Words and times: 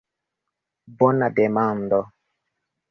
Bona 1.01 1.31
demando. 1.41 2.03